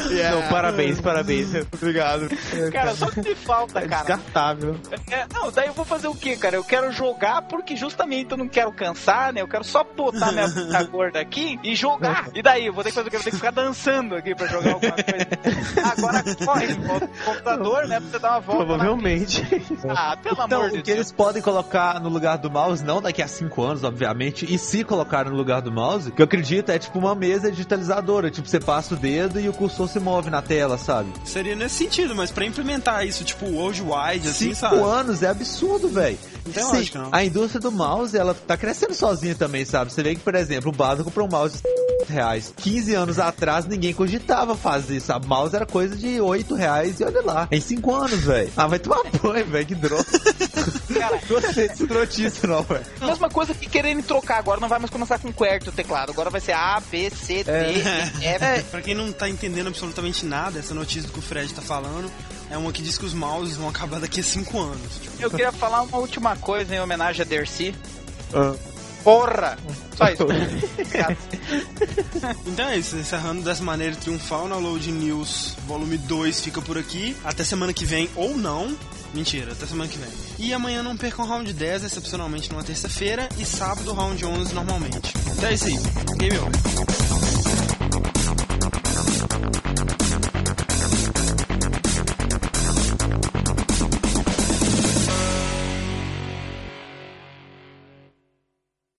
Yeah. 0.09 0.35
Não, 0.41 0.49
parabéns, 0.49 0.99
parabéns. 1.01 1.47
Obrigado. 1.73 2.27
Cara, 2.71 2.93
só 2.95 3.09
que 3.09 3.21
me 3.21 3.35
falta, 3.35 3.79
É 3.79 3.87
cara. 3.87 4.03
descartável. 4.03 4.75
É, 5.09 5.25
não, 5.33 5.51
daí 5.51 5.67
eu 5.67 5.73
vou 5.73 5.85
fazer 5.85 6.07
o 6.07 6.15
quê, 6.15 6.35
cara? 6.35 6.55
Eu 6.55 6.63
quero 6.63 6.91
jogar 6.91 7.41
porque 7.43 7.75
justamente 7.75 8.31
eu 8.31 8.37
não 8.37 8.47
quero 8.47 8.71
cansar, 8.73 9.31
né? 9.33 9.41
Eu 9.41 9.47
quero 9.47 9.63
só 9.63 9.83
botar 9.83 10.31
minha 10.31 10.49
puta 10.51 10.83
gorda 10.83 11.19
aqui 11.19 11.59
e 11.63 11.75
jogar. 11.75 12.27
E 12.33 12.41
daí? 12.41 12.65
Eu 12.67 12.73
vou 12.73 12.83
ter 12.83 12.89
que 12.89 12.95
fazer 12.95 13.07
o 13.07 13.11
quê? 13.11 13.15
Eu 13.17 13.19
vou 13.21 13.23
ter 13.25 13.31
que 13.31 13.37
ficar 13.37 13.51
dançando 13.51 14.15
aqui 14.15 14.35
pra 14.35 14.47
jogar 14.47 14.73
alguma 14.73 14.91
coisa. 14.91 15.91
Agora 15.91 16.23
corre, 16.45 16.73
volta 16.73 17.07
pro 17.07 17.25
computador, 17.25 17.87
né? 17.87 17.99
Pra 17.99 18.09
você 18.09 18.19
dar 18.19 18.31
uma 18.31 18.39
volta. 18.41 18.65
Provavelmente. 18.65 19.43
Ah, 19.89 20.17
pelo 20.21 20.35
Então, 20.43 20.59
amor 20.59 20.71
de 20.71 20.77
o 20.79 20.81
que 20.81 20.83
Deus. 20.87 20.97
eles 20.97 21.11
podem 21.11 21.41
colocar 21.41 21.99
no 21.99 22.09
lugar 22.09 22.37
do 22.37 22.49
mouse, 22.51 22.83
não 22.83 23.01
daqui 23.01 23.21
a 23.21 23.27
5 23.27 23.61
anos, 23.61 23.83
obviamente, 23.83 24.51
e 24.51 24.57
se 24.57 24.83
colocar 24.83 25.25
no 25.25 25.35
lugar 25.35 25.61
do 25.61 25.71
mouse, 25.71 26.11
que 26.11 26.21
eu 26.21 26.25
acredito 26.25 26.71
é 26.71 26.79
tipo 26.79 26.99
uma 26.99 27.15
mesa 27.15 27.51
digitalizadora. 27.51 28.29
Tipo, 28.29 28.47
você 28.47 28.59
passa 28.59 28.93
o 28.93 28.97
dedo 28.97 29.39
e 29.39 29.47
o 29.49 29.52
cursor 29.53 29.87
se 29.87 29.99
move 29.99 30.29
na 30.29 30.41
tela, 30.41 30.77
sabe? 30.77 31.11
Seria 31.25 31.55
nesse 31.55 31.75
sentido, 31.75 32.15
mas 32.15 32.31
pra 32.31 32.45
implementar 32.45 33.05
isso, 33.05 33.23
tipo, 33.23 33.45
worldwide, 33.45 34.27
assim, 34.27 34.53
5 34.53 34.55
sabe? 34.55 34.77
anos 34.77 35.23
é 35.23 35.27
absurdo, 35.27 35.87
velho. 35.89 36.17
Não 36.45 36.51
tem 36.51 36.63
Sim, 36.63 36.71
lógica, 36.75 36.99
não. 36.99 37.09
A 37.11 37.23
indústria 37.23 37.61
do 37.61 37.71
mouse, 37.71 38.17
ela 38.17 38.33
tá 38.33 38.57
crescendo 38.57 38.93
sozinha 38.93 39.35
também, 39.35 39.63
sabe? 39.65 39.91
Você 39.93 40.03
vê 40.03 40.15
que, 40.15 40.21
por 40.21 40.35
exemplo, 40.35 40.69
o 40.69 40.75
Bado 40.75 41.03
comprou 41.03 41.27
um 41.27 41.31
mouse 41.31 41.61
reais. 42.09 42.53
15 42.57 42.93
anos 42.95 43.19
atrás 43.19 43.65
ninguém 43.65 43.93
cogitava 43.93 44.55
fazer 44.55 44.97
isso. 44.97 45.11
A 45.13 45.19
mouse 45.19 45.55
era 45.55 45.65
coisa 45.65 45.95
de 45.95 46.19
8 46.19 46.55
reais 46.55 46.99
e 46.99 47.03
olha 47.03 47.21
lá. 47.21 47.47
Em 47.51 47.59
5 47.61 47.93
anos, 47.95 48.19
velho. 48.21 48.51
Ah, 48.55 48.67
vai 48.67 48.79
tomar 48.79 49.03
banho, 49.21 49.45
velho. 49.45 49.65
Que 49.65 49.75
droga. 49.75 50.03
Cara, 50.93 51.19
Gostei 51.27 51.67
dessa 51.67 51.85
notícia, 51.85 52.47
não, 52.47 52.61
velho. 52.63 52.85
mesma 53.01 53.29
coisa 53.29 53.53
que 53.53 53.69
querendo 53.69 54.03
trocar 54.03 54.37
agora, 54.37 54.59
não 54.59 54.67
vai 54.69 54.79
mais 54.79 54.91
começar 54.91 55.19
com 55.19 55.31
QWERTY 55.33 55.69
o 55.69 55.71
teclado. 55.71 56.11
Agora 56.11 56.29
vai 56.29 56.41
ser 56.41 56.53
A, 56.53 56.81
B, 56.91 57.09
C, 57.09 57.43
D, 57.43 57.51
E, 57.51 57.81
F. 58.25 58.45
É, 58.45 58.61
pra 58.69 58.81
quem 58.81 58.93
não 58.93 59.11
tá 59.11 59.27
entendendo 59.29 59.67
absolutamente 59.67 60.25
nada, 60.25 60.59
essa 60.59 60.73
notícia 60.73 61.09
que 61.09 61.19
o 61.19 61.21
Fred 61.21 61.53
tá 61.53 61.61
falando 61.61 62.09
é 62.49 62.57
uma 62.57 62.71
que 62.71 62.81
diz 62.81 62.97
que 62.97 63.05
os 63.05 63.13
mouses 63.13 63.57
vão 63.57 63.69
acabar 63.69 63.99
daqui 63.99 64.19
a 64.19 64.23
5 64.23 64.59
anos. 64.59 64.99
Tipo, 65.01 65.23
Eu 65.23 65.29
queria 65.31 65.51
falar 65.51 65.81
uma 65.81 65.97
última 65.97 66.35
coisa 66.35 66.75
em 66.75 66.79
homenagem 66.79 67.21
a 67.21 67.25
Dercy. 67.25 67.73
Ah. 68.33 68.53
Porra! 69.03 69.57
Só 69.97 70.09
isso. 70.09 70.25
Então 72.47 72.69
é 72.69 72.77
isso, 72.77 72.95
encerrando 72.95 73.41
dessa 73.41 73.63
maneira 73.63 73.95
triunfal 73.95 74.47
na 74.47 74.55
Load 74.55 74.89
News 74.91 75.55
volume 75.67 75.97
2 75.97 76.39
fica 76.39 76.61
por 76.61 76.77
aqui. 76.77 77.15
Até 77.23 77.43
semana 77.43 77.73
que 77.73 77.85
vem, 77.85 78.09
ou 78.15 78.37
não. 78.37 78.75
Mentira, 79.13 79.51
até 79.51 79.65
semana 79.65 79.89
que 79.89 79.97
vem. 79.97 80.09
E 80.39 80.53
amanhã 80.53 80.81
não 80.81 80.95
percam 80.95 81.25
o 81.25 81.27
round 81.27 81.51
10, 81.51 81.83
excepcionalmente 81.83 82.49
numa 82.49 82.63
terça-feira, 82.63 83.27
e 83.37 83.45
sábado 83.45 83.93
round 83.93 84.25
11 84.25 84.53
normalmente. 84.55 85.13
Então 85.35 85.49
é 85.49 85.53
isso 85.53 85.67
aí. 85.67 85.77
Game 86.17 86.37
over. 86.37 87.22